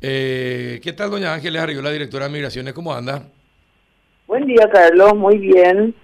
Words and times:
Eh, 0.00 0.80
¿Qué 0.82 0.92
tal, 0.92 1.10
doña 1.10 1.34
Ángeles 1.34 1.82
la 1.82 1.90
directora 1.90 2.26
de 2.26 2.32
Migraciones? 2.32 2.72
¿Cómo 2.72 2.94
anda? 2.94 3.22
Buen 4.26 4.46
día, 4.46 4.68
Carlos. 4.72 5.14
Muy 5.16 5.38
bien. 5.38 5.94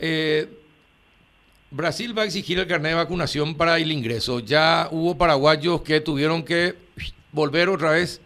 Eh, 0.00 0.48
Brasil 1.70 2.16
va 2.16 2.22
a 2.22 2.24
exigir 2.26 2.58
el 2.58 2.66
carnet 2.66 2.92
de 2.92 2.96
vacunación 2.96 3.54
para 3.54 3.78
el 3.78 3.92
ingreso. 3.92 4.40
Ya 4.40 4.88
hubo 4.90 5.16
paraguayos 5.16 5.82
que 5.82 6.00
tuvieron 6.00 6.42
que 6.42 6.74
volver 7.32 7.68
otra 7.68 7.92
vez 7.92 8.20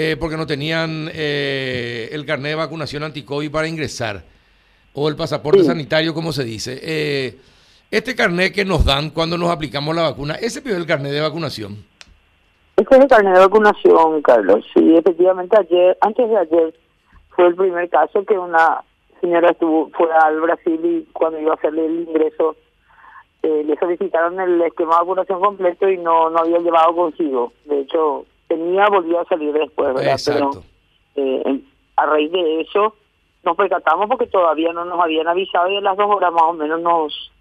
eh, 0.00 0.16
porque 0.20 0.36
no 0.36 0.46
tenían 0.46 1.10
eh, 1.12 2.08
el 2.12 2.24
carnet 2.24 2.50
de 2.50 2.54
vacunación 2.54 3.02
anti-COVID 3.02 3.50
para 3.50 3.66
ingresar, 3.66 4.22
o 4.92 5.08
el 5.08 5.16
pasaporte 5.16 5.64
sanitario, 5.64 6.14
como 6.14 6.32
se 6.32 6.44
dice. 6.44 6.78
Eh, 6.80 7.36
este 7.90 8.14
carnet 8.14 8.54
que 8.54 8.64
nos 8.64 8.84
dan 8.84 9.10
cuando 9.10 9.36
nos 9.36 9.50
aplicamos 9.50 9.96
la 9.96 10.02
vacuna, 10.02 10.34
¿ese 10.34 10.60
es 10.60 10.66
el 10.66 10.86
carnet 10.86 11.10
de 11.10 11.20
vacunación? 11.20 11.84
Ese 12.78 12.94
es 12.94 13.00
el 13.00 13.08
carnet 13.08 13.34
de 13.34 13.40
vacunación, 13.40 14.22
Carlos. 14.22 14.64
Sí, 14.72 14.96
efectivamente, 14.96 15.56
ayer, 15.58 15.98
antes 16.00 16.28
de 16.28 16.36
ayer, 16.36 16.74
fue 17.30 17.46
el 17.46 17.54
primer 17.54 17.88
caso 17.90 18.24
que 18.24 18.38
una 18.38 18.82
señora 19.20 19.50
estuvo 19.50 19.90
fuera 19.90 20.18
al 20.20 20.40
Brasil 20.40 20.80
y 20.84 21.12
cuando 21.12 21.40
iba 21.40 21.52
a 21.52 21.56
hacerle 21.56 21.86
el 21.86 22.08
ingreso 22.08 22.56
le 23.42 23.76
solicitaron 23.76 24.38
el 24.40 24.60
esquema 24.62 24.94
de 24.94 25.00
vacunación 25.00 25.40
completo 25.40 25.88
y 25.88 25.98
no, 25.98 26.30
no 26.30 26.38
había 26.38 26.58
llevado 26.58 26.94
consigo. 26.94 27.52
De 27.64 27.80
hecho, 27.80 28.24
tenía 28.46 28.88
volvió 28.88 29.20
a 29.20 29.24
salir 29.26 29.52
después, 29.52 29.94
¿verdad? 29.94 30.18
Pero 30.24 30.50
eh, 31.16 31.60
a 31.96 32.06
raíz 32.06 32.32
de 32.32 32.60
eso 32.62 32.94
nos 33.44 33.56
percatamos 33.56 34.08
porque 34.08 34.26
todavía 34.26 34.72
no 34.72 34.84
nos 34.84 35.00
habían 35.00 35.28
avisado 35.28 35.70
y 35.70 35.76
a 35.76 35.80
las 35.80 35.96
dos 35.96 36.08
horas 36.08 36.32
más 36.32 36.44
o 36.44 36.52
menos 36.54 36.80
nos 36.80 37.32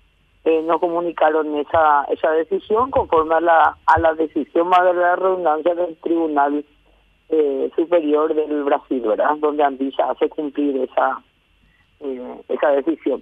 eh, 0.48 0.62
nos 0.64 0.80
comunicaron 0.80 1.58
esa 1.58 2.06
esa 2.06 2.32
decisión 2.32 2.90
conforme 2.90 3.36
a 3.36 3.42
la 3.42 3.78
a 3.86 4.00
la 4.00 4.14
decisión 4.14 4.70
más 4.70 4.82
de 4.86 4.94
la 4.94 5.18
redundancia 5.18 5.76
del 5.76 5.98
Tribunal 5.98 6.64
eh, 7.28 7.70
Superior 7.76 8.34
del 8.34 8.64
Brasil, 8.64 9.02
¿verdad? 9.02 9.36
Donde 9.40 9.64
Andisa 9.64 10.10
hace 10.10 10.30
cumplir 10.30 10.78
esa 10.78 11.22
eh, 12.00 12.42
esa 12.48 12.70
decisión. 12.70 13.22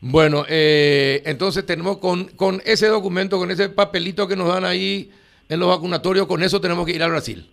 Bueno, 0.00 0.44
eh, 0.48 1.20
entonces 1.26 1.66
tenemos 1.66 1.98
con, 1.98 2.28
con 2.28 2.62
ese 2.64 2.86
documento, 2.86 3.38
con 3.38 3.50
ese 3.50 3.68
papelito 3.68 4.26
que 4.26 4.36
nos 4.36 4.48
dan 4.48 4.64
ahí 4.64 5.10
en 5.50 5.60
los 5.60 5.68
vacunatorios, 5.68 6.26
con 6.26 6.42
eso 6.42 6.62
tenemos 6.62 6.86
que 6.86 6.92
ir 6.92 7.02
al 7.02 7.10
Brasil. 7.10 7.46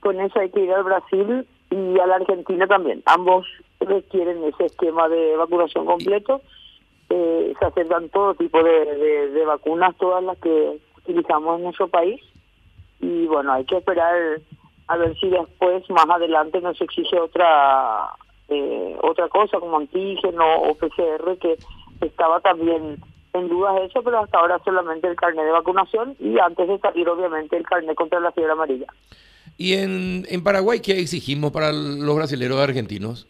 Con 0.00 0.18
eso 0.18 0.40
hay 0.40 0.48
que 0.48 0.60
ir 0.60 0.72
al 0.72 0.84
Brasil 0.84 1.46
y 1.70 1.98
a 1.98 2.06
la 2.06 2.14
Argentina 2.14 2.66
también. 2.66 3.02
Ambos 3.04 3.46
requieren 3.84 4.44
ese 4.44 4.66
esquema 4.66 5.08
de 5.08 5.36
vacunación 5.36 5.86
completo. 5.86 6.40
Eh, 7.10 7.54
se 7.58 7.64
aceptan 7.64 8.08
todo 8.08 8.34
tipo 8.34 8.62
de, 8.62 9.30
de, 9.30 9.44
vacunas, 9.44 9.96
todas 9.98 10.24
las 10.24 10.38
que 10.38 10.78
utilizamos 10.98 11.58
en 11.58 11.64
nuestro 11.64 11.88
país. 11.88 12.20
Y 13.00 13.26
bueno, 13.26 13.52
hay 13.52 13.64
que 13.64 13.76
esperar 13.76 14.40
a 14.88 14.96
ver 14.96 15.18
si 15.18 15.28
después, 15.28 15.88
más 15.90 16.08
adelante, 16.08 16.60
nos 16.60 16.80
exige 16.80 17.18
otra 17.18 18.10
eh, 18.48 18.96
otra 19.02 19.28
cosa 19.28 19.58
como 19.58 19.78
antígeno 19.78 20.44
o 20.62 20.74
PCR 20.74 21.38
que 21.38 21.56
estaba 22.00 22.40
también 22.40 22.98
en 23.32 23.48
dudas 23.48 23.80
eso, 23.82 24.02
pero 24.02 24.18
hasta 24.18 24.38
ahora 24.38 24.60
solamente 24.64 25.08
el 25.08 25.16
carnet 25.16 25.44
de 25.44 25.52
vacunación 25.52 26.16
y 26.20 26.38
antes 26.38 26.68
de 26.68 26.78
salir 26.78 27.08
obviamente 27.08 27.56
el 27.56 27.64
carnet 27.64 27.94
contra 27.94 28.20
la 28.20 28.32
fiebre 28.32 28.52
amarilla. 28.52 28.86
¿Y 29.56 29.74
en, 29.74 30.26
en 30.28 30.44
Paraguay 30.44 30.80
qué 30.80 30.98
exigimos 31.00 31.52
para 31.52 31.72
los 31.72 32.16
brasileños 32.16 32.58
argentinos? 32.58 33.26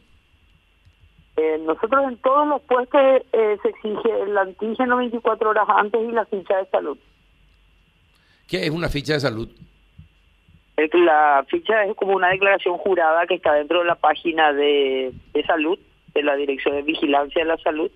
Eh, 1.42 1.58
nosotros 1.58 2.04
en 2.06 2.16
todos 2.18 2.46
los 2.46 2.62
puestos 2.62 3.00
eh, 3.32 3.58
se 3.62 3.68
exige 3.68 4.22
el 4.22 4.38
antígeno 4.38 4.98
24 4.98 5.50
horas 5.50 5.66
antes 5.68 6.00
y 6.00 6.12
la 6.12 6.24
ficha 6.24 6.56
de 6.56 6.66
salud. 6.66 6.96
¿Qué 8.46 8.64
es 8.64 8.70
una 8.70 8.88
ficha 8.88 9.14
de 9.14 9.20
salud? 9.20 9.48
La 10.76 11.44
ficha 11.48 11.84
es 11.84 11.96
como 11.96 12.14
una 12.14 12.28
declaración 12.28 12.78
jurada 12.78 13.26
que 13.26 13.34
está 13.34 13.54
dentro 13.54 13.80
de 13.80 13.86
la 13.86 13.96
página 13.96 14.52
de, 14.52 15.12
de 15.32 15.42
salud, 15.44 15.78
de 16.14 16.22
la 16.22 16.36
Dirección 16.36 16.76
de 16.76 16.82
Vigilancia 16.82 17.42
de 17.42 17.48
la 17.48 17.56
Salud, 17.58 17.90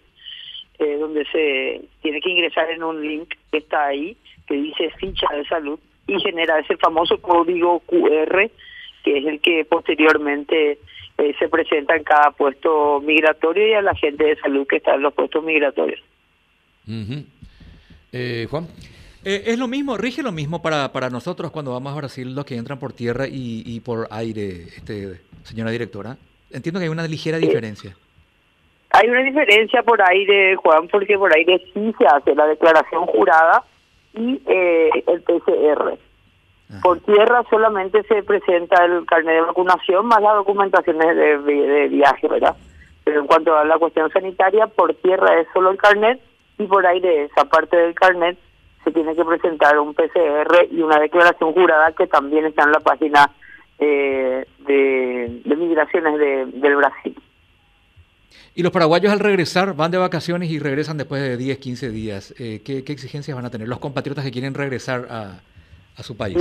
eh, 0.81 0.97
donde 0.99 1.25
se 1.27 1.83
tiene 2.03 2.21
que 2.21 2.31
ingresar 2.31 2.69
en 2.71 2.83
un 2.83 3.01
link 3.01 3.33
que 3.53 3.59
está 3.59 3.87
ahí, 3.87 4.17
que 4.49 4.55
dice 4.55 4.91
ficha 4.99 5.27
de 5.35 5.45
salud, 5.47 5.79
y 6.09 6.19
genera 6.21 6.59
ese 6.59 6.77
famoso 6.77 7.21
código 7.21 7.81
QR, 7.81 8.51
que 9.05 9.19
es 9.19 9.27
el 9.27 9.41
que 9.41 9.65
posteriormente 9.65 10.79
eh, 11.19 11.35
se 11.39 11.49
presenta 11.49 11.97
en 11.97 12.05
cada 12.05 12.31
puesto 12.33 13.01
migratorio 13.01 13.67
y 13.67 13.73
a 13.75 13.83
la 13.83 13.95
gente 13.95 14.25
de 14.25 14.37
salud 14.37 14.67
que 14.67 14.77
está 14.77 14.95
en 14.95 15.03
los 15.03 15.15
puestos 15.15 15.43
migratorios. 15.45 16.01
eh, 18.13 18.47
Juan. 18.51 18.67
Eh, 19.25 19.43
es 19.47 19.59
lo 19.59 19.67
mismo, 19.67 19.97
rige 19.97 20.23
lo 20.23 20.31
mismo 20.31 20.63
para, 20.63 20.93
para 20.93 21.11
nosotros 21.11 21.51
cuando 21.51 21.73
vamos 21.73 21.93
a 21.93 21.97
Brasil, 21.97 22.33
los 22.33 22.45
que 22.45 22.57
entran 22.57 22.79
por 22.79 22.93
tierra 22.93 23.27
y, 23.27 23.65
y 23.67 23.81
por 23.81 24.07
aire, 24.11 24.69
este, 24.77 25.21
señora 25.43 25.73
directora. 25.73 26.17
Entiendo 26.53 26.79
que 26.79 26.85
hay 26.85 26.91
una 26.91 27.09
ligera 27.09 27.39
diferencia. 27.39 27.97
Hay 28.91 29.09
una 29.09 29.23
diferencia 29.23 29.83
por 29.83 30.01
aire, 30.01 30.55
Juan, 30.57 30.87
porque 30.89 31.19
por 31.19 31.35
aire 31.35 31.61
sí 31.75 31.93
se 31.99 32.07
hace 32.07 32.35
la 32.35 32.47
declaración 32.47 33.05
jurada 33.07 33.65
y 34.15 34.41
eh, 34.47 34.91
el 35.07 35.23
PCR. 35.23 35.99
Por 36.83 37.01
tierra 37.01 37.45
solamente 37.49 38.03
se 38.05 38.23
presenta 38.23 38.85
el 38.85 39.07
carnet 39.07 39.37
de 39.37 39.41
vacunación 39.43 40.07
más 40.07 40.21
las 40.21 40.35
documentaciones 40.35 41.17
de, 41.17 41.39
de, 41.39 41.89
viaje, 41.89 42.27
¿verdad? 42.27 42.57
Pero 43.05 43.21
en 43.21 43.27
cuanto 43.27 43.57
a 43.57 43.65
la 43.65 43.79
cuestión 43.79 44.11
sanitaria, 44.11 44.67
por 44.67 44.93
tierra 44.95 45.41
es 45.41 45.47
solo 45.53 45.71
el 45.71 45.79
carnet 45.79 46.21
y 46.59 46.67
por 46.67 46.85
aire 46.87 47.25
esa 47.25 47.45
parte 47.45 47.77
del 47.77 47.95
carnet 47.95 48.37
se 48.83 48.91
tiene 48.91 49.15
que 49.15 49.25
presentar 49.25 49.79
un 49.79 49.95
PCR 49.95 50.67
y 50.71 50.81
una 50.83 50.99
declaración 50.99 51.53
jurada 51.53 51.93
que 51.93 52.07
también 52.07 52.47
está 52.47 52.65
en 52.65 52.73
la 52.73 52.81
página 52.81 53.31
eh, 53.79 54.45
de, 54.67 55.41
de 55.45 55.57
migraciones 55.57 56.19
de, 56.19 56.47
del 56.47 56.77
Brasil. 56.77 57.17
Y 58.57 58.63
los 58.63 58.73
paraguayos 58.73 59.13
al 59.13 59.21
regresar 59.21 59.77
van 59.77 59.91
de 59.91 59.99
vacaciones 59.99 60.51
y 60.51 60.59
regresan 60.59 60.97
después 60.97 61.21
de 61.21 61.37
10, 61.37 61.59
15 61.59 61.91
días. 61.91 62.35
Eh, 62.39 62.63
¿qué, 62.65 62.79
exigencias 62.79 63.37
van 63.37 63.45
a 63.45 63.51
tener 63.51 63.69
los 63.69 63.79
compatriotas 63.79 64.25
que 64.25 64.31
quieren 64.31 64.55
regresar 64.55 65.07
a, 65.11 65.41
a 65.97 66.03
su 66.03 66.17
país? 66.17 66.37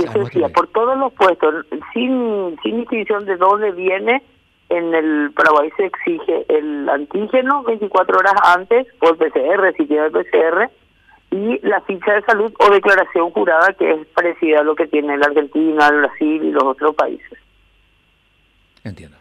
por 0.54 0.68
todos 0.68 0.98
los 0.98 1.12
puestos, 1.14 1.66
sin, 1.92 2.56
sin 2.62 2.78
distinción 2.78 3.24
de 3.24 3.36
dónde 3.36 3.72
viene, 3.72 4.22
en 4.68 4.94
el 4.94 5.30
Paraguay 5.32 5.70
se 5.76 5.86
exige 5.86 6.44
el 6.48 6.88
antígeno 6.88 7.62
24 7.62 8.18
horas 8.18 8.34
antes, 8.44 8.86
por 8.98 9.16
PCR, 9.16 9.74
si 9.76 9.86
tiene 9.86 10.06
el 10.06 10.12
PCR, 10.12 10.70
y 11.30 11.58
la 11.66 11.80
ficha 11.82 12.14
de 12.14 12.22
salud 12.22 12.52
o 12.58 12.70
declaración 12.70 13.30
jurada 13.30 13.72
que 13.72 13.90
es 13.90 14.06
parecida 14.08 14.60
a 14.60 14.64
lo 14.64 14.74
que 14.74 14.86
tiene 14.86 15.16
la 15.16 15.26
Argentina, 15.26 15.88
el 15.88 15.98
Brasil 15.98 16.44
y 16.44 16.50
los 16.50 16.62
otros 16.62 16.94
países. 16.94 17.38
Entiendo. 18.84 19.16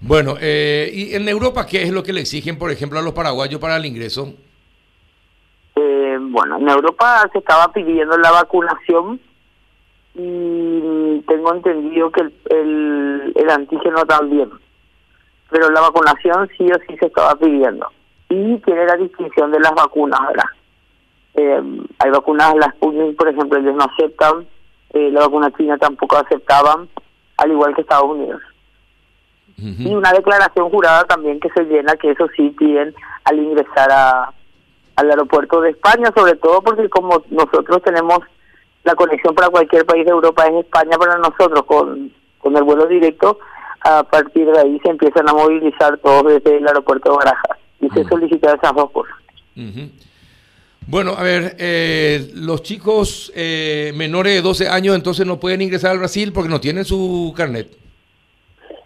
Bueno, 0.00 0.36
eh, 0.40 0.90
¿y 0.92 1.14
en 1.14 1.28
Europa 1.28 1.66
qué 1.66 1.82
es 1.82 1.90
lo 1.90 2.02
que 2.02 2.12
le 2.12 2.20
exigen, 2.20 2.58
por 2.58 2.70
ejemplo, 2.70 2.98
a 2.98 3.02
los 3.02 3.12
paraguayos 3.12 3.60
para 3.60 3.76
el 3.76 3.84
ingreso? 3.84 4.34
Bueno, 6.36 6.58
en 6.58 6.68
Europa 6.68 7.26
se 7.32 7.38
estaba 7.38 7.72
pidiendo 7.72 8.18
la 8.18 8.30
vacunación 8.30 9.18
y 10.14 11.20
tengo 11.26 11.54
entendido 11.54 12.10
que 12.10 12.20
el, 12.20 13.32
el, 13.34 13.48
antígeno 13.48 14.04
también, 14.04 14.50
pero 15.48 15.70
la 15.70 15.80
vacunación 15.80 16.46
sí 16.58 16.70
o 16.70 16.78
sí 16.86 16.94
se 16.98 17.06
estaba 17.06 17.36
pidiendo. 17.36 17.88
Y 18.28 18.58
tiene 18.58 18.84
la 18.84 18.96
distinción 18.96 19.50
de 19.50 19.60
las 19.60 19.72
vacunas, 19.74 20.20
¿verdad? 20.28 20.50
Eh, 21.36 21.62
hay 22.00 22.10
vacunas, 22.10 22.54
las 22.56 22.74
Sputnik, 22.74 23.16
por 23.16 23.30
ejemplo, 23.30 23.58
ellos 23.58 23.74
no 23.74 23.84
aceptan, 23.84 24.46
eh, 24.92 25.10
la 25.10 25.20
vacuna 25.20 25.50
china 25.56 25.78
tampoco 25.78 26.18
aceptaban, 26.18 26.86
al 27.38 27.50
igual 27.50 27.74
que 27.74 27.80
Estados 27.80 28.10
Unidos 28.10 28.42
y 29.58 29.94
una 29.94 30.12
declaración 30.12 30.68
jurada 30.68 31.04
también 31.04 31.40
que 31.40 31.48
se 31.48 31.64
llena, 31.64 31.96
que 31.96 32.10
eso 32.10 32.28
sí 32.36 32.50
piden 32.58 32.94
al 33.24 33.38
ingresar 33.38 33.90
a, 33.90 34.30
al 34.96 35.10
aeropuerto 35.10 35.60
de 35.60 35.70
España, 35.70 36.10
sobre 36.16 36.36
todo 36.36 36.62
porque 36.62 36.88
como 36.88 37.22
nosotros 37.30 37.82
tenemos 37.82 38.20
la 38.84 38.94
conexión 38.94 39.34
para 39.34 39.50
cualquier 39.50 39.84
país 39.84 40.04
de 40.04 40.12
Europa 40.12 40.46
es 40.46 40.64
España 40.64 40.96
para 40.96 41.18
nosotros 41.18 41.64
con, 41.66 42.12
con 42.38 42.56
el 42.56 42.62
vuelo 42.62 42.86
directo, 42.86 43.38
a 43.80 44.02
partir 44.04 44.46
de 44.46 44.58
ahí 44.58 44.80
se 44.82 44.90
empiezan 44.90 45.28
a 45.28 45.32
movilizar 45.32 45.98
todos 45.98 46.32
desde 46.34 46.56
el 46.56 46.66
aeropuerto 46.66 47.10
de 47.10 47.16
Barajas 47.16 47.58
y 47.80 47.88
se 47.90 48.04
solicitan 48.04 48.56
esas 48.56 48.74
dos 48.74 48.90
cosas. 48.90 49.14
Bueno, 50.88 51.14
a 51.16 51.22
ver, 51.22 51.56
eh, 51.58 52.30
los 52.34 52.62
chicos 52.62 53.32
eh, 53.34 53.92
menores 53.96 54.34
de 54.34 54.42
12 54.42 54.68
años 54.68 54.94
entonces 54.94 55.26
no 55.26 55.40
pueden 55.40 55.62
ingresar 55.62 55.90
al 55.92 55.98
Brasil 55.98 56.32
porque 56.32 56.48
no 56.48 56.60
tienen 56.60 56.84
su 56.84 57.34
carnet. 57.36 57.68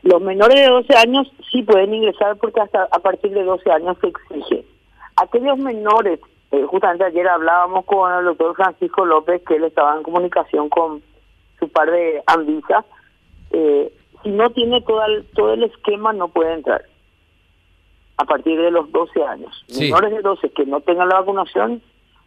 Los 0.03 0.21
menores 0.23 0.57
de 0.57 0.67
12 0.67 0.97
años 0.97 1.31
sí 1.53 1.63
pueden 1.63 1.93
ingresar 1.93 2.37
porque 2.39 2.61
hasta 2.61 2.85
a 2.85 2.99
partir 3.01 3.33
de 3.33 3.45
12 3.45 3.71
años 3.71 3.97
se 4.01 4.09
exige. 4.09 4.65
Aquellos 5.23 5.59
menores, 5.59 6.21
eh, 6.53 6.65
justamente 6.69 7.05
ayer 7.05 7.29
hablábamos 7.29 7.85
con 7.85 8.13
el 8.13 8.25
doctor 8.25 8.55
Francisco 8.57 9.05
López, 9.05 9.43
que 9.47 9.57
él 9.57 9.65
estaba 9.65 9.97
en 9.97 10.03
comunicación 10.03 10.69
con 10.69 11.03
su 11.59 11.69
par 11.69 11.91
de 11.91 12.23
Anvisa, 12.27 12.85
eh, 13.53 13.93
si 14.23 14.31
no 14.31 14.51
tiene 14.51 14.81
todo 14.83 15.05
el, 15.05 15.25
todo 15.35 15.53
el 15.55 15.65
esquema 15.65 16.13
no 16.13 16.29
puede 16.29 16.55
entrar 16.55 16.83
a 18.17 18.25
partir 18.25 18.61
de 18.61 18.71
los 18.71 18.91
12 18.93 19.23
años. 19.25 19.65
Menores 19.79 20.13
de 20.13 20.21
12 20.23 20.51
que 20.51 20.67
no 20.67 20.81
tengan 20.81 21.09
la 21.09 21.21
vacunación 21.21 21.83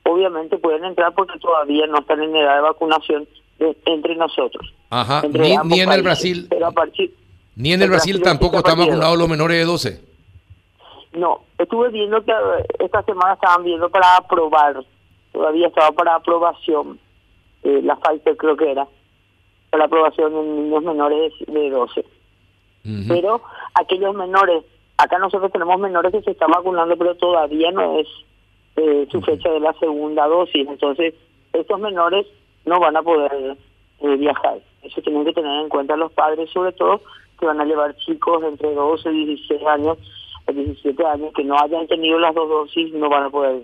obviamente 0.05 0.57
pueden 0.57 0.83
entrar 0.85 1.13
porque 1.13 1.39
todavía 1.39 1.85
no 1.87 1.99
están 1.99 2.21
en 2.21 2.35
edad 2.35 2.55
de 2.55 2.61
vacunación 2.61 3.27
de- 3.59 3.77
entre 3.85 4.15
nosotros. 4.15 4.73
Ajá, 4.89 5.21
entre 5.23 5.41
ni, 5.43 5.57
ni 5.65 5.79
en 5.81 5.91
el. 5.91 6.01
Brasil, 6.03 6.47
Pero 6.49 6.67
a 6.67 6.71
partir, 6.71 7.13
ni 7.55 7.71
en 7.73 7.81
el 7.81 7.89
Brasil 7.89 8.13
Brasil 8.15 8.23
tampoco 8.23 8.57
está 8.57 8.71
están 8.71 8.85
vacunados 8.87 9.17
los 9.17 9.29
menores 9.29 9.57
de 9.57 9.63
12. 9.65 10.01
No, 11.13 11.41
estuve 11.57 11.89
viendo 11.89 12.23
que 12.23 12.31
eh, 12.31 12.65
esta 12.79 13.03
semana 13.03 13.33
estaban 13.33 13.63
viendo 13.63 13.89
para 13.89 14.17
aprobar, 14.17 14.83
todavía 15.31 15.67
estaba 15.67 15.91
para 15.91 16.15
aprobación, 16.15 16.99
eh, 17.63 17.81
la 17.83 17.95
Pfizer 17.97 18.35
creo 18.37 18.57
que 18.57 18.71
era, 18.71 18.87
para 19.69 19.85
aprobación 19.85 20.35
en 20.35 20.55
niños 20.63 20.83
menores 20.83 21.33
de, 21.47 21.53
de 21.53 21.69
12. 21.69 21.99
Ujú. 21.99 23.03
Pero 23.07 23.41
aquellos 23.75 24.15
menores, 24.15 24.63
acá 24.97 25.17
nosotros 25.19 25.51
tenemos 25.51 25.79
menores 25.79 26.11
que 26.11 26.21
se 26.21 26.31
están 26.31 26.51
vacunando, 26.51 26.97
pero 26.97 27.15
todavía 27.15 27.71
no 27.71 27.99
es 27.99 28.07
eh, 28.75 29.07
su 29.11 29.21
fecha 29.21 29.49
de 29.49 29.59
la 29.59 29.73
segunda 29.73 30.27
dosis, 30.27 30.67
entonces 30.67 31.13
estos 31.53 31.79
menores 31.79 32.25
no 32.65 32.79
van 32.79 32.97
a 32.97 33.03
poder 33.03 33.55
eh, 33.99 34.15
viajar. 34.17 34.59
Eso 34.81 35.01
tienen 35.01 35.25
que 35.25 35.33
tener 35.33 35.61
en 35.61 35.69
cuenta 35.69 35.95
los 35.95 36.11
padres, 36.11 36.49
sobre 36.49 36.73
todo, 36.73 37.01
que 37.39 37.45
van 37.45 37.61
a 37.61 37.65
llevar 37.65 37.95
chicos 37.97 38.43
entre 38.43 38.73
12 38.73 39.11
y 39.11 39.25
16 39.25 39.65
años, 39.67 39.97
o 40.45 40.51
17 40.53 41.05
años, 41.05 41.31
que 41.35 41.43
no 41.43 41.57
hayan 41.59 41.87
tenido 41.87 42.19
las 42.19 42.33
dos 42.35 42.49
dosis, 42.49 42.93
no 42.93 43.09
van 43.09 43.23
a 43.23 43.29
poder 43.29 43.63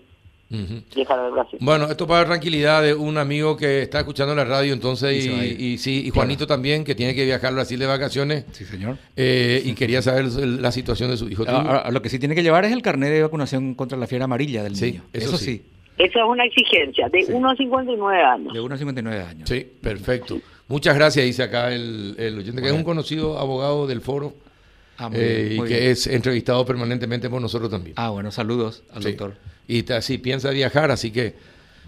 viajar 0.95 1.19
al 1.19 1.31
Brasil. 1.31 1.59
Bueno, 1.61 1.85
esto 1.91 2.07
para 2.07 2.25
tranquilidad 2.25 2.81
de 2.81 2.95
un 2.95 3.17
amigo 3.19 3.55
que 3.55 3.83
está 3.83 3.99
escuchando 3.99 4.33
la 4.33 4.45
radio 4.45 4.73
entonces 4.73 5.23
Y 5.23 5.29
y, 5.29 5.75
a 5.75 5.77
sí, 5.77 5.97
y 5.99 6.01
Claro. 6.05 6.15
Juanito 6.15 6.47
también 6.47 6.83
que 6.83 6.95
tiene 6.95 7.13
que 7.13 7.23
viajar 7.23 7.49
al 7.49 7.55
Brasil 7.55 7.77
de 7.79 7.85
vacaciones 7.85 8.45
Sí, 8.51 8.65
señor. 8.65 8.97
eh, 9.15 9.61
y 9.63 9.73
quería 9.73 10.01
saber 10.01 10.25
el- 10.25 10.59
la 10.61 10.71
situación 10.71 11.11
de 11.11 11.17
su 11.17 11.29
hijo. 11.29 11.45
¿Tú? 11.45 11.51
Ah, 11.53 11.83
ah, 11.85 11.91
lo 11.91 12.01
que 12.01 12.09
sí 12.09 12.17
tiene 12.17 12.33
que 12.33 12.41
llevar 12.41 12.65
es 12.65 12.71
el 12.71 12.81
carnet 12.81 13.11
de 13.11 13.21
vacunación 13.21 13.75
contra 13.75 13.95
la 13.97 14.07
fiebre 14.07 14.23
amarilla 14.23 14.63
del 14.63 14.75
Sí, 14.75 14.85
niño. 14.93 15.03
eso 15.13 15.27
Eso, 15.27 15.37
sí. 15.37 15.45
sí. 15.45 15.63
Esa 15.99 16.19
es 16.19 16.25
una 16.27 16.45
exigencia 16.45 17.09
de 17.09 17.21
Sí. 17.23 17.31
1 17.31 17.49
a 17.51 17.55
59 17.55 18.23
años. 18.23 18.53
de 18.53 18.59
1 18.61 18.73
a 18.73 18.77
59 18.77 19.21
años. 19.21 19.47
Sí, 19.49 19.67
perfecto. 19.81 20.39
Muchas 20.67 20.95
gracias, 20.95 21.25
dice 21.25 21.43
acá 21.43 21.71
el, 21.73 22.15
el 22.17 22.37
oyente, 22.39 22.59
que 22.61 22.69
es 22.69 22.73
un 22.73 22.83
conocido 22.83 23.37
abogado 23.37 23.85
del 23.85 24.01
foro 24.01 24.33
Ah, 24.99 25.09
muy 25.09 25.17
eh, 25.19 25.43
bien, 25.49 25.65
y 25.65 25.67
que 25.67 25.77
bien. 25.79 25.91
es 25.91 26.07
entrevistado 26.07 26.65
permanentemente 26.65 27.29
por 27.29 27.41
nosotros 27.41 27.69
también. 27.71 27.93
Ah, 27.97 28.09
bueno, 28.09 28.31
saludos 28.31 28.83
al 28.93 29.01
Sí. 29.03 29.09
doctor. 29.09 29.35
Y 29.67 29.83
ta- 29.83 30.01
sí, 30.01 30.17
piensa 30.17 30.49
viajar, 30.51 30.91
así 30.91 31.11
que... 31.11 31.35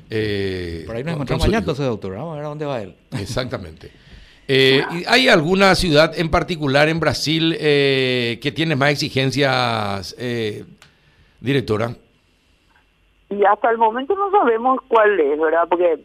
eh, 0.10 0.84
Por 0.86 0.96
ahí 0.96 1.04
nos 1.04 1.14
con- 1.14 1.22
encontramos 1.22 1.48
hijo. 1.48 1.58
entonces, 1.58 1.86
doctor. 1.86 2.14
Vamos 2.16 2.34
a 2.34 2.36
ver 2.38 2.46
a 2.46 2.50
dónde 2.50 2.66
va 2.66 2.82
él. 2.82 2.96
Exactamente. 3.20 3.92
Eh, 4.48 4.84
¿y 4.92 5.04
¿Hay 5.08 5.30
alguna 5.30 5.76
ciudad 5.76 6.18
en 6.18 6.30
particular 6.30 6.90
en 6.90 7.00
Brasil 7.00 7.56
eh, 7.60 8.40
que 8.42 8.52
tiene 8.52 8.76
más 8.76 8.92
exigencias, 8.92 10.16
eh, 10.20 10.66
directora? 11.40 11.96
Y 13.30 13.44
hasta 13.46 13.70
el 13.72 13.78
momento 13.78 14.14
no 14.16 14.30
sabemos 14.32 14.80
cuál 14.88 15.18
es, 15.20 15.40
¿verdad? 15.40 15.64
Porque 15.70 16.00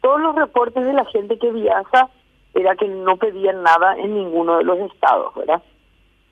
todos 0.00 0.20
los 0.20 0.34
reportes 0.34 0.84
de 0.84 0.92
la 0.94 1.04
gente 1.06 1.38
que 1.38 1.52
viaja 1.52 2.08
era 2.54 2.74
que 2.76 2.88
no 2.88 3.16
pedían 3.18 3.62
nada 3.62 3.96
en 3.98 4.14
ninguno 4.14 4.58
de 4.58 4.64
los 4.64 4.78
estados, 4.92 5.34
¿verdad? 5.34 5.62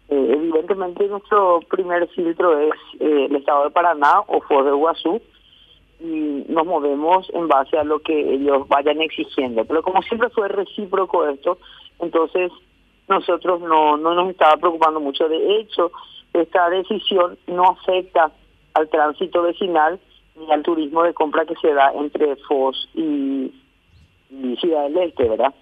Eh, 0.08 0.32
evidentemente 0.34 1.06
nuestro 1.08 1.60
primer 1.70 2.08
filtro 2.08 2.58
es 2.58 2.74
eh, 3.00 3.26
el 3.30 3.36
estado 3.36 3.64
de 3.64 3.70
Paraná 3.70 4.20
o 4.26 4.40
Foz 4.42 4.64
de 4.64 4.70
Iguazú 4.70 5.20
y 6.00 6.44
nos 6.48 6.66
movemos 6.66 7.30
en 7.32 7.48
base 7.48 7.78
a 7.78 7.84
lo 7.84 8.00
que 8.00 8.34
ellos 8.34 8.66
vayan 8.68 9.00
exigiendo. 9.00 9.64
Pero 9.64 9.82
como 9.82 10.02
siempre 10.02 10.28
fue 10.30 10.48
recíproco 10.48 11.26
esto, 11.28 11.58
entonces 12.00 12.50
nosotros 13.08 13.60
no, 13.60 13.96
no 13.96 14.14
nos 14.14 14.30
estaba 14.30 14.56
preocupando 14.56 15.00
mucho. 15.00 15.28
De 15.28 15.60
hecho, 15.60 15.92
esta 16.34 16.68
decisión 16.70 17.38
no 17.46 17.70
afecta 17.70 18.32
al 18.74 18.88
tránsito 18.88 19.42
vecinal 19.42 20.00
ni 20.34 20.50
al 20.50 20.62
turismo 20.62 21.02
de 21.02 21.14
compra 21.14 21.44
que 21.44 21.54
se 21.56 21.72
da 21.72 21.92
entre 21.94 22.36
Foz 22.36 22.88
y, 22.94 23.52
y 24.30 24.56
Ciudad 24.56 24.84
del 24.84 24.98
Este, 24.98 25.28
¿verdad? 25.28 25.54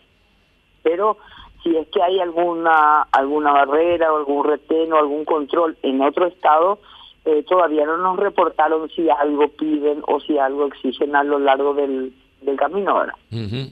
Pero 0.83 1.19
si 1.62 1.77
es 1.77 1.89
que 1.89 2.03
hay 2.03 2.21
alguna 2.21 3.03
alguna 3.12 3.53
barrera 3.53 4.12
o 4.12 4.17
algún 4.17 4.45
retén 4.45 4.93
o 4.93 4.99
algún 4.99 5.25
control 5.25 5.77
en 5.83 6.01
otro 6.01 6.27
estado, 6.27 6.79
eh, 7.25 7.45
todavía 7.49 7.85
no 7.85 7.97
nos 7.99 8.19
reportaron 8.19 8.89
si 8.91 9.09
algo 9.11 9.49
piden 9.49 10.03
o 10.07 10.21
si 10.21 10.39
algo 10.39 10.67
exigen 10.67 11.15
a 11.15 11.23
lo 11.23 11.39
largo 11.39 11.75
del, 11.75 12.12
del 12.41 12.57
camino. 12.57 13.03
Ujú. 13.31 13.71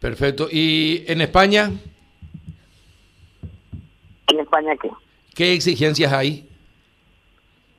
Perfecto. 0.00 0.48
¿Y 0.50 1.04
en 1.06 1.20
España 1.20 1.70
En 4.28 4.40
España, 4.40 4.74
¿qué? 4.76 4.90
qué 5.34 5.52
exigencias 5.52 6.12
hay? 6.12 6.48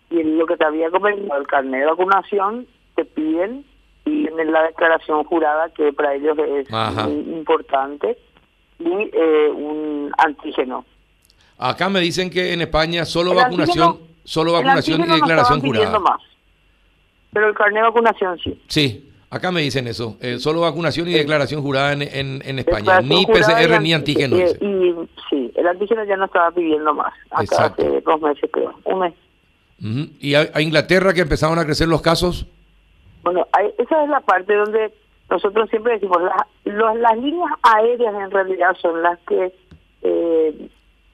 Y 0.09 0.23
lo 0.23 0.45
que 0.45 0.57
te 0.57 0.65
había 0.65 0.89
comentado, 0.91 1.39
el 1.39 1.47
carnet 1.47 1.81
de 1.81 1.85
vacunación, 1.87 2.67
te 2.95 3.05
piden, 3.05 3.65
y 4.05 4.27
en 4.27 4.51
la 4.51 4.63
declaración 4.63 5.23
jurada, 5.23 5.69
que 5.69 5.93
para 5.93 6.15
ellos 6.15 6.37
es 6.37 6.67
Ajá. 6.71 7.07
muy 7.07 7.33
importante, 7.33 8.17
y 8.85 9.09
eh, 9.13 9.49
un 9.49 10.11
antígeno. 10.17 10.85
Acá 11.57 11.89
me 11.89 11.99
dicen 11.99 12.29
que 12.29 12.53
en 12.53 12.61
España 12.61 13.05
solo 13.05 13.31
El 13.31 13.37
vacunación, 13.37 13.89
antígeno- 13.89 14.07
solo 14.23 14.53
vacunación 14.53 15.01
y 15.01 15.07
no 15.07 15.15
declaración 15.15 15.61
pidiendo 15.61 15.99
jurada. 15.99 15.99
más, 15.99 16.21
pero 17.33 17.47
el 17.49 17.53
carnet 17.55 17.83
de 17.83 17.89
vacunación 17.89 18.39
sí. 18.39 18.61
Sí, 18.67 19.09
acá 19.29 19.51
me 19.51 19.61
dicen 19.61 19.87
eso. 19.87 20.17
eh, 20.21 20.39
solo 20.39 20.61
vacunación 20.61 21.07
y 21.07 21.11
Sí. 21.11 21.17
declaración 21.19 21.61
jurada 21.61 21.93
en, 21.93 22.01
en- 22.01 22.41
en 22.45 22.59
España. 22.59 23.01
Ni 23.01 23.25
PCR 23.25 23.79
ni 23.81 23.93
antígeno. 23.93 24.35
eh, 24.37 24.57
y 24.59 24.93
sí, 25.29 25.51
el 25.55 25.67
antígeno 25.67 26.03
ya 26.03 26.17
no 26.17 26.25
estaba 26.25 26.51
pidiendo 26.51 26.93
más. 26.93 27.13
Acá 27.29 27.43
Exacto. 27.43 27.83
hace 27.83 28.01
dos 28.01 28.21
meses, 28.21 28.49
creo. 28.51 28.73
Un 28.85 28.99
mes. 28.99 29.13
Ujú. 29.83 30.09
¿Y 30.19 30.33
a, 30.35 30.49
a 30.53 30.61
Inglaterra 30.61 31.13
que 31.13 31.21
empezaron 31.21 31.57
a 31.59 31.65
crecer 31.65 31.87
los 31.87 32.01
casos? 32.01 32.45
Bueno, 33.23 33.47
hay- 33.53 33.71
esa 33.77 34.03
es 34.03 34.09
la 34.09 34.19
parte 34.21 34.55
donde 34.55 34.91
nosotros 35.31 35.69
siempre 35.69 35.93
decimos, 35.93 36.21
la- 36.21 36.45
los- 36.65 36.97
las 36.97 37.17
líneas 37.17 37.51
aéreas 37.63 38.13
en 38.13 38.29
realidad 38.31 38.75
son 38.81 39.01
las 39.01 39.17
que 39.21 39.51
eh, 40.03 40.69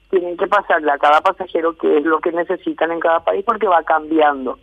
tienen 0.10 0.38
que 0.38 0.48
pasarle 0.48 0.90
a 0.92 0.98
cada 0.98 1.20
pasajero 1.22 1.76
qué 1.78 1.98
es 1.98 2.06
lo 2.06 2.20
que 2.20 2.32
necesitan 2.32 2.92
en 2.92 3.00
cada 3.02 3.20
país 3.24 3.44
porque 3.46 3.68
va 3.68 3.84
cambiando. 3.84 4.58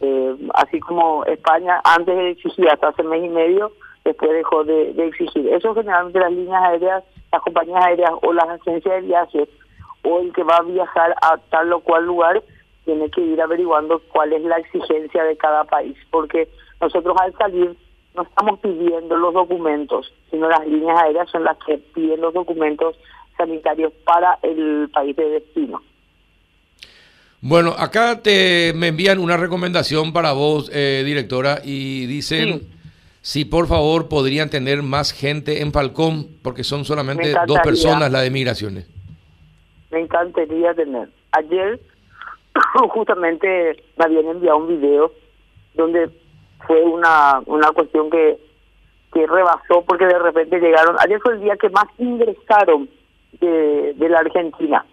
Eh, 0.00 0.36
así 0.54 0.78
como 0.80 1.24
España 1.24 1.80
antes 1.84 2.16
exigía 2.36 2.72
hasta 2.74 2.88
hace 2.88 3.02
mes 3.02 3.24
y 3.24 3.28
medio, 3.28 3.72
después 4.04 4.30
dejó 4.32 4.62
de, 4.62 4.92
de 4.94 5.06
exigir. 5.08 5.48
Eso 5.48 5.74
generalmente 5.74 6.20
las 6.20 6.30
líneas 6.32 6.62
aéreas, 6.62 7.02
las 7.32 7.42
compañías 7.42 7.84
aéreas 7.84 8.12
o 8.22 8.32
las 8.32 8.48
agencias 8.48 8.94
de 8.94 9.00
viajes 9.08 9.48
o 10.04 10.20
el 10.20 10.32
que 10.32 10.44
va 10.44 10.58
a 10.58 10.62
viajar 10.62 11.14
a 11.20 11.36
tal 11.50 11.72
o 11.72 11.80
cual 11.80 12.06
lugar 12.06 12.40
tiene 12.84 13.10
que 13.10 13.20
ir 13.20 13.42
averiguando 13.42 14.00
cuál 14.12 14.32
es 14.32 14.42
la 14.42 14.58
exigencia 14.58 15.24
de 15.24 15.36
cada 15.36 15.64
país, 15.64 15.96
porque 16.12 16.48
nosotros 16.80 17.16
al 17.20 17.32
salir 17.36 17.76
no 18.16 18.22
estamos 18.22 18.58
pidiendo 18.60 19.16
los 19.16 19.34
documentos, 19.34 20.12
sino 20.30 20.48
las 20.48 20.66
líneas 20.66 20.98
aéreas 21.02 21.30
son 21.30 21.44
las 21.44 21.56
que 21.66 21.78
piden 21.94 22.20
los 22.20 22.32
documentos 22.34 22.96
sanitarios 23.36 23.92
para 24.04 24.38
el 24.42 24.88
país 24.92 25.14
de 25.16 25.28
destino. 25.28 25.82
Bueno, 27.40 27.74
acá 27.78 28.22
te 28.22 28.72
me 28.74 28.88
envían 28.88 29.18
una 29.18 29.36
recomendación 29.36 30.12
para 30.12 30.32
vos, 30.32 30.70
eh, 30.74 31.02
directora, 31.04 31.60
y 31.62 32.06
dicen 32.06 32.60
Sí. 32.60 32.68
si 33.20 33.44
por 33.44 33.66
favor 33.68 34.08
podrían 34.08 34.48
tener 34.50 34.82
más 34.82 35.12
gente 35.12 35.60
en 35.60 35.72
Falcón, 35.72 36.28
porque 36.42 36.64
son 36.64 36.84
solamente 36.84 37.34
Me 37.34 37.40
dos 37.46 37.58
personas 37.60 38.10
las 38.10 38.22
de 38.22 38.30
migraciones. 38.30 38.88
me 39.90 40.00
encantaría 40.00 40.74
tener. 40.74 41.08
Ayer 41.32 41.78
justamente 42.90 43.76
me 43.96 44.04
habían 44.04 44.26
enviado 44.26 44.56
un 44.58 44.68
video 44.68 45.12
donde 45.74 46.10
fue 46.66 46.82
una, 46.82 47.40
una 47.46 47.70
cuestión 47.72 48.10
que, 48.10 48.38
que 49.12 49.26
rebasó 49.26 49.82
porque 49.86 50.06
de 50.06 50.18
repente 50.18 50.60
llegaron, 50.60 50.96
ayer 50.98 51.20
fue 51.20 51.34
el 51.34 51.40
día 51.40 51.56
que 51.56 51.70
más 51.70 51.86
ingresaron 51.98 52.88
de, 53.40 53.94
de 53.94 54.08
la 54.08 54.20
Argentina. 54.20 54.84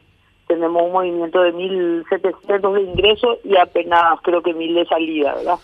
Tenemos 0.47 0.83
un 0.83 0.91
movimiento 0.91 1.41
de 1.41 1.53
1.700 1.53 2.73
de 2.73 2.81
ingreso 2.81 3.37
y 3.43 3.57
apenas 3.57 4.19
creo 4.21 4.41
que 4.41 4.55
1.000 4.55 4.75
de 4.75 4.85
salida, 4.85 5.35
¿verdad? 5.35 5.59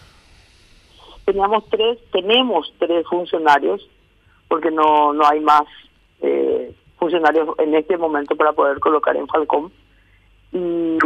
Teníamos 1.26 1.68
tres, 1.70 2.00
tenemos 2.12 2.74
tres 2.80 3.06
funcionarios 3.08 3.88
porque 4.48 4.72
no, 4.72 5.14
no 5.14 5.28
hay 5.28 5.42
más 5.42 5.64
eh, 6.22 6.74
funcionarios 6.98 7.50
en 7.60 7.76
este 7.76 7.98
momento 7.98 8.36
para 8.36 8.54
poder 8.54 8.80
colocar 8.80 9.16
en 9.16 9.28
Falcón. 9.28 9.72
Y 10.52 10.98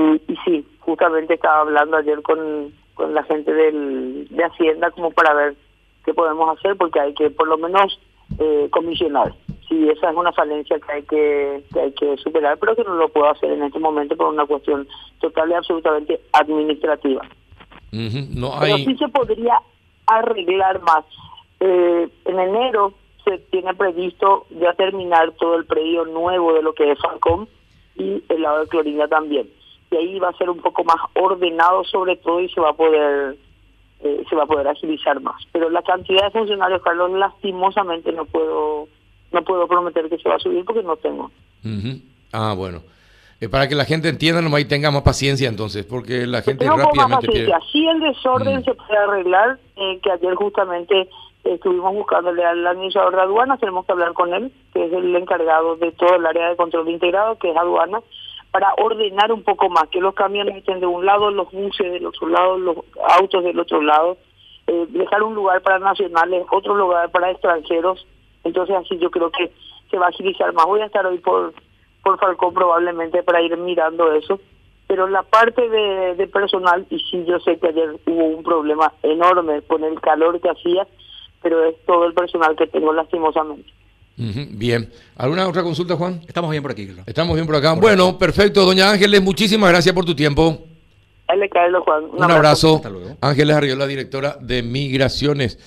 sí, 0.46 0.66
justamente 0.80 1.34
estaba 1.34 1.62
hablando 1.62 1.98
ayer 1.98 2.22
con, 2.22 2.72
con 2.94 3.14
la 3.14 3.24
gente 3.24 3.54
del, 3.54 4.28
de 4.30 4.44
Hacienda 4.44 4.92
como 4.92 5.12
para 5.12 5.34
ver 5.34 5.56
qué 6.06 6.14
podemos 6.14 6.58
hacer 6.58 6.76
porque 6.78 7.00
hay 7.00 7.14
que 7.14 7.30
por 7.30 7.48
lo 7.48 7.58
menos 7.58 8.00
eh, 8.40 8.68
comisionar. 8.72 9.34
Sí, 9.68 9.90
esa 9.90 10.12
es 10.12 10.16
una 10.16 10.32
falencia 10.34 10.80
que 10.80 10.92
hay 10.92 11.04
que, 11.04 11.64
que 11.74 11.80
hay 11.80 11.92
que 11.94 12.18
superar, 12.18 12.58
pero 12.60 12.76
que 12.76 12.84
no 12.84 12.96
lo 12.96 13.10
puedo 13.10 13.30
hacer 13.30 13.52
en 13.52 13.64
este 13.64 13.80
momento 13.80 14.16
por 14.16 14.28
una 14.28 14.46
cuestión 14.46 14.88
total 15.20 15.50
y 15.50 15.54
absolutamente 15.54 16.20
administrativa. 16.34 17.22
No 17.92 18.52
Pero 18.60 18.78
sí 18.78 18.86
hay. 18.90 18.98
se 18.98 19.08
podría 19.08 19.60
arreglar 20.08 20.82
más. 20.82 21.06
Eh, 21.60 22.10
en 22.26 22.40
enero 22.40 22.94
se 23.24 23.38
tiene 23.38 23.74
previsto 23.74 24.46
ya 24.60 24.74
terminar 24.74 25.32
todo 25.34 25.56
el 25.56 25.66
predio 25.66 26.06
nuevo 26.06 26.54
de 26.54 26.62
lo 26.62 26.74
que 26.74 26.92
es 26.92 27.00
Falcón 27.00 27.48
y 27.96 28.24
el 28.30 28.42
lado 28.42 28.62
de 28.62 28.68
Clorinda 28.68 29.08
también. 29.08 29.50
Y 29.94 29.98
ahí 29.98 30.20
va 30.20 30.30
a 30.30 30.38
ser 30.38 30.50
un 30.50 30.60
poco 30.60 30.84
más 30.84 30.98
ordenado 31.14 31.84
sobre 31.84 32.16
todo 32.18 32.40
y 32.40 32.50
se 32.50 32.60
va 32.60 32.72
a 32.72 32.74
poder 32.74 33.38
eh, 34.04 34.24
se 34.30 34.36
va 34.36 34.44
a 34.44 34.48
poder 34.48 34.68
agilizar 34.68 35.22
más. 35.22 35.42
Pero 35.52 35.70
la 35.70 35.82
cantidad 35.82 36.26
de 36.26 36.32
funcionarios, 36.32 36.82
Carlos, 36.82 37.12
lastimosamente 37.12 38.12
no 38.12 38.26
puedo 38.26 38.88
no 39.32 39.42
puedo 39.44 39.68
prometer 39.68 40.10
que 40.10 40.18
se 40.18 40.28
va 40.28 40.36
a 40.36 40.40
subir 40.40 40.66
porque 40.66 40.84
no 40.84 40.96
tengo. 40.98 41.32
Ah, 42.32 42.54
bueno. 42.58 42.82
Eh, 43.40 43.50
para 43.50 43.68
que 43.68 43.76
la 43.76 43.86
gente 43.86 44.10
entienda 44.10 44.42
nomás 44.42 44.62
y 44.62 44.66
tenga 44.66 44.92
más 44.92 45.02
paciencia 45.02 45.50
entonces, 45.50 45.86
porque 45.86 46.26
la 46.26 46.42
gente 46.42 46.66
rápidamente 46.66 47.28
pierde. 47.28 47.54
Si 47.72 47.88
el 47.88 48.00
desorden 48.00 48.64
se 48.64 48.74
puede 48.74 48.98
arreglar, 48.98 49.60
eh, 49.76 50.00
que 50.02 50.12
ayer 50.12 50.36
justamente 50.36 51.10
estuvimos 51.44 51.94
buscándole 51.94 52.44
al 52.44 52.66
administrador 52.66 53.16
de 53.16 53.22
aduanas, 53.22 53.60
tenemos 53.60 53.86
que 53.86 53.92
hablar 53.92 54.14
con 54.14 54.34
él, 54.34 54.52
que 54.74 54.86
es 54.86 54.94
el 54.94 55.16
encargado 55.16 55.76
de 55.76 55.92
todo 55.92 56.16
el 56.16 56.26
área 56.26 56.50
de 56.50 56.56
control 56.56 56.90
integrado, 56.90 57.38
que 57.38 57.52
es 57.52 57.58
aduana, 57.58 58.00
para 58.54 58.72
ordenar 58.78 59.32
un 59.32 59.42
poco 59.42 59.68
más, 59.68 59.90
que 59.90 60.00
los 60.00 60.14
camiones 60.14 60.56
estén 60.56 60.80
de 60.80 60.86
un 60.86 61.04
lado, 61.04 61.32
los 61.32 61.52
buses 61.52 61.92
del 61.92 62.06
otro 62.06 62.28
lado, 62.28 62.60
los 62.60 62.78
autos 63.18 63.44
del 63.44 63.60
otro 63.60 63.82
lado, 63.82 64.16
eh, 64.68 64.86
dejar 64.90 65.24
un 65.24 65.34
lugar 65.34 65.64
para 65.64 65.80
nacionales, 65.80 66.46
otro 66.52 66.76
lugar 66.76 67.10
para 67.10 67.32
extranjeros, 67.32 68.06
entonces 68.44 68.76
así 68.76 69.00
yo 69.00 69.10
creo 69.10 69.32
que 69.32 69.52
se 69.90 69.98
va 69.98 70.06
a 70.06 70.10
agilizar 70.10 70.54
más. 70.54 70.68
Voy 70.68 70.82
a 70.82 70.86
estar 70.86 71.04
hoy 71.04 71.18
por, 71.18 71.52
por 72.04 72.20
Falcón 72.20 72.54
probablemente 72.54 73.24
para 73.24 73.42
ir 73.42 73.58
mirando 73.58 74.14
eso, 74.14 74.40
pero 74.86 75.08
la 75.08 75.24
parte 75.24 75.68
de, 75.68 76.14
de 76.14 76.28
personal, 76.28 76.86
y 76.92 77.00
sí 77.00 77.26
yo 77.26 77.40
sé 77.40 77.58
que 77.58 77.70
ayer 77.70 77.96
hubo 78.06 78.24
un 78.24 78.44
problema 78.44 78.94
enorme 79.02 79.64
con 79.64 79.84
el 79.84 80.00
calor 80.00 80.40
que 80.40 80.52
hacía, 80.52 80.86
pero 81.42 81.64
es 81.66 81.76
todo 81.88 82.06
el 82.06 82.14
personal 82.14 82.56
que 82.56 82.68
tengo 82.68 82.94
lastimosamente. 82.94 83.74
Bien. 84.16 84.90
¿Alguna 85.16 85.48
otra 85.48 85.64
consulta, 85.64 85.96
Juan? 85.96 86.22
Estamos 86.28 86.52
bien 86.52 86.62
por 86.62 86.72
aquí. 86.72 86.90
Estamos 87.06 87.36
bien 87.36 87.46
por 87.46 87.56
acá. 87.56 87.74
bueno, 87.74 88.18
perfecto. 88.18 88.66
Doña 88.66 88.92
Ángeles, 88.92 89.22
muchísimas 89.22 89.70
gracias 89.70 89.94
por 89.94 90.06
tu 90.06 90.16
tiempo. 90.16 90.60
Dale, 91.28 91.50
Carlos, 91.50 91.84
Juan. 91.84 92.04
Un, 92.12 92.32
abrazo. 92.32 92.82
Ángeles 93.22 93.56
Arriola, 93.56 93.88
directora 93.88 94.38
de 94.40 94.62
Migraciones. 94.62 95.58